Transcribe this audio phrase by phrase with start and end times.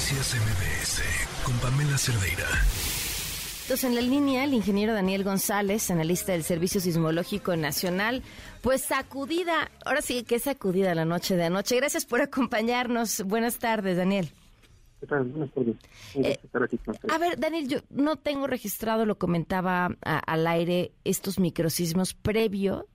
[0.00, 1.02] Noticias MBS
[1.44, 2.46] con Pamela Cerdeira.
[3.64, 8.22] Entonces, en la línea, el ingeniero Daniel González, analista del Servicio Sismológico Nacional,
[8.62, 11.76] pues sacudida, ahora sí que sacudida la noche de anoche.
[11.76, 13.22] Gracias por acompañarnos.
[13.24, 14.30] Buenas tardes, Daniel.
[15.00, 15.24] ¿Qué tal?
[15.24, 15.76] Buenas tardes.
[16.14, 16.38] Eh,
[17.10, 22.86] a ver, Daniel, yo no tengo registrado, lo comentaba al aire, estos microsismos previo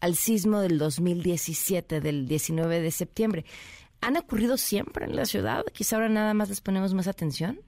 [0.00, 3.46] al sismo del 2017, del 19 de septiembre.
[4.00, 5.64] ¿Han ocurrido siempre en la ciudad?
[5.72, 7.58] Quizá ahora nada más les ponemos más atención.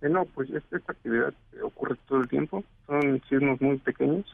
[0.00, 2.64] Eh, no, pues esta, actividad ocurre todo el tiempo.
[2.86, 4.24] Son sismos muy pequeños,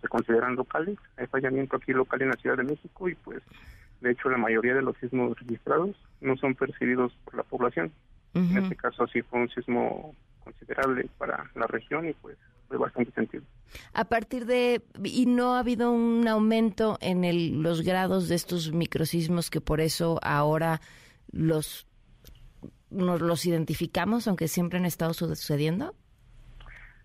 [0.00, 0.98] se consideran locales.
[1.16, 3.42] Hay fallamiento aquí local en la Ciudad de México y pues
[4.00, 7.92] de hecho la mayoría de los sismos registrados no son percibidos por la población.
[8.32, 10.14] En este caso sí fue un sismo
[10.44, 12.36] considerable para la región y pues
[12.78, 13.42] bastante sentido.
[13.92, 18.72] A partir de, y no ha habido un aumento en el, los grados de estos
[18.72, 20.80] microsismos que por eso ahora
[21.30, 21.86] los
[22.90, 25.94] nos los identificamos, aunque siempre han estado sucediendo.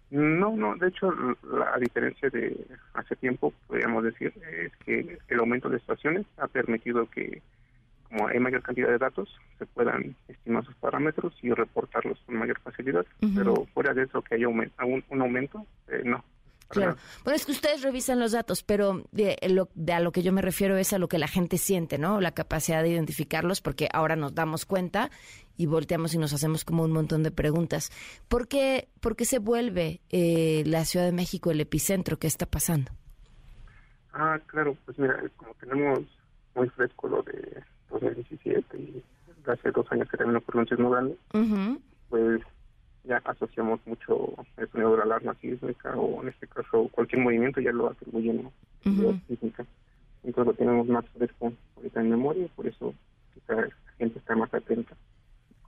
[0.09, 1.11] No, no, de hecho
[1.44, 7.07] la diferencia de hace tiempo, podríamos decir, es que el aumento de estaciones ha permitido
[7.09, 7.41] que
[8.16, 12.59] como hay mayor cantidad de datos, se puedan estimar sus parámetros y reportarlos con mayor
[12.61, 13.05] facilidad.
[13.35, 14.71] Pero fuera de eso, que haya un,
[15.09, 16.23] un aumento, eh, no.
[16.67, 16.95] Claro.
[17.23, 20.33] Bueno, es que ustedes revisan los datos, pero de, lo, de a lo que yo
[20.33, 22.19] me refiero es a lo que la gente siente, ¿no?
[22.21, 25.11] La capacidad de identificarlos, porque ahora nos damos cuenta
[25.57, 27.91] y volteamos y nos hacemos como un montón de preguntas.
[28.27, 32.17] ¿Por qué, por qué se vuelve eh, la Ciudad de México el epicentro?
[32.17, 32.91] ¿Qué está pasando?
[34.13, 35.99] Ah, claro, pues mira, como tenemos
[36.55, 39.03] muy fresco lo de 2017 y
[39.47, 41.17] hace dos años que también ocurrió un sismo grande,
[42.09, 42.41] pues
[43.03, 47.61] ya asociamos mucho el sonido de la alarma sísmica o en este caso cualquier movimiento
[47.61, 49.66] ya lo atribuyen a sísmica.
[50.23, 52.93] Entonces lo tenemos más fresco ahorita en memoria y por eso
[53.47, 54.95] la gente está más atenta.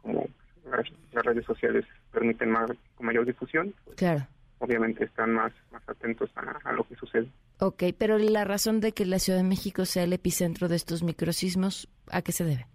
[0.01, 0.27] Como
[0.71, 4.27] las, redes sociales permiten más con mayor difusión, pues, claro.
[4.59, 7.27] obviamente están más, más atentos a, a lo que sucede.
[7.59, 11.01] Ok, pero la razón de que la Ciudad de México sea el epicentro de estos
[11.01, 12.67] microsismos, ¿a qué se debe?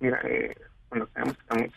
[0.00, 0.54] Mira, eh,
[0.90, 1.70] sabemos que estamos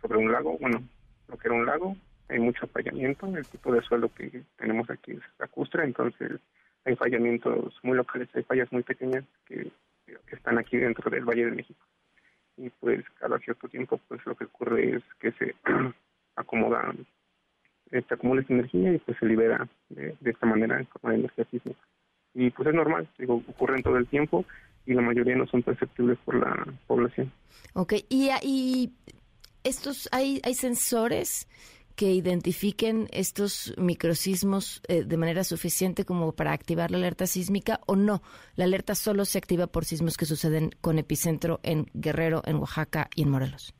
[0.00, 0.82] sobre un lago, bueno,
[1.28, 1.96] lo que era un lago,
[2.28, 6.40] hay mucho fallamiento, el tipo de suelo que tenemos aquí es lacustre, entonces
[6.84, 9.70] hay fallamientos muy locales, hay fallas muy pequeñas que,
[10.30, 11.80] están aquí dentro del Valle de México.
[12.56, 15.54] Y pues cada cierto tiempo pues lo que ocurre es que se
[16.36, 16.92] acomoda,
[17.90, 21.44] se acumula esta energía y pues se libera de, esta manera en forma de energía
[21.50, 21.80] sísmica.
[22.34, 24.44] Y pues es normal, digo, ocurren todo el tiempo
[24.86, 27.32] y la mayoría no son perceptibles por la población.
[27.74, 28.92] Ok, y, y
[29.64, 31.48] estos hay, hay sensores
[31.96, 37.96] que identifiquen estos microsismos eh, de manera suficiente como para activar la alerta sísmica o
[37.96, 38.22] no.
[38.56, 43.08] La alerta solo se activa por sismos que suceden con epicentro en Guerrero, en Oaxaca
[43.14, 43.74] y en Morelos.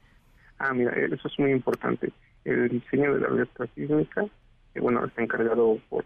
[0.59, 2.13] Ah, mira, eso es muy importante.
[2.45, 4.27] El diseño de la alerta sísmica,
[4.75, 6.05] que bueno, está encargado por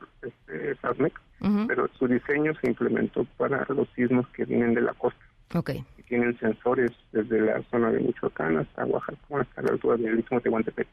[0.70, 1.20] este, SASMEC,
[1.66, 5.20] pero su diseño se implementó para los sismos que vienen de la costa.
[5.54, 5.84] Okay.
[6.08, 10.42] tienen sensores desde la zona de Michoacán hasta Oaxaca, hasta la altura del Istmo de
[10.42, 10.88] Tehuantepec.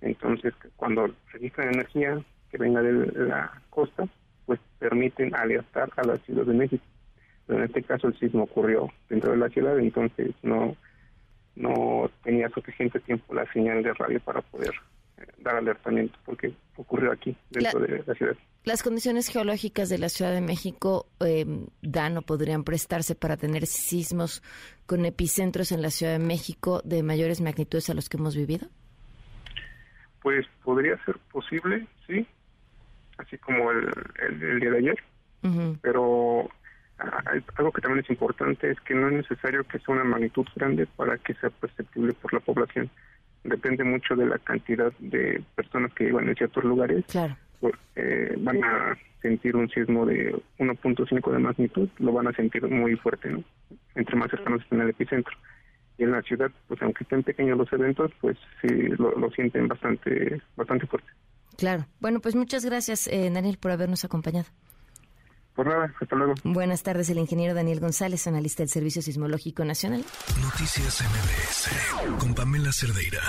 [0.00, 2.20] Entonces, cuando registran energía
[2.50, 2.92] que venga de
[3.26, 4.06] la costa,
[4.46, 6.84] pues permiten alertar a la Ciudad de México.
[7.46, 10.76] Pero en este caso el sismo ocurrió dentro de la ciudad, entonces no
[11.56, 14.72] no tenía suficiente tiempo la señal de radio para poder
[15.42, 18.36] dar alertamiento, porque ocurrió aquí, dentro de la ciudad.
[18.64, 23.66] ¿Las condiciones geológicas de la Ciudad de México em, dan o podrían prestarse para tener
[23.66, 24.42] sismos
[24.86, 28.68] con epicentros en la Ciudad de México de mayores magnitudes a los que hemos vivido?
[30.20, 32.26] Pues podría ser posible, sí,
[33.16, 33.88] así como el,
[34.28, 34.98] el, día de ayer,
[35.80, 36.50] pero
[37.56, 40.86] algo que también es importante es que no es necesario que sea una magnitud grande
[40.86, 42.90] para que sea perceptible por la población.
[43.44, 47.04] Depende mucho de la cantidad de personas que vivan en ciertos lugares.
[47.06, 47.36] Claro
[47.96, 52.96] eh, van a sentir un sismo de 1.5 de magnitud, lo van a sentir muy
[52.96, 53.42] fuerte, ¿no?
[53.94, 55.36] Entre más cercanos estén al epicentro.
[55.98, 58.68] Y en la ciudad, pues aunque estén pequeños los eventos, pues sí
[58.98, 61.08] lo, sienten bastante, bastante fuerte.
[61.56, 61.86] Claro.
[61.98, 64.46] Bueno, pues muchas gracias, eh, Daniel, por habernos acompañado.
[65.58, 66.34] Por nada, hasta luego.
[66.44, 70.04] Buenas tardes, el ingeniero Daniel González, analista del Servicio Sismológico Nacional.
[70.40, 73.22] Noticias MBS con Pamela Cerdeira.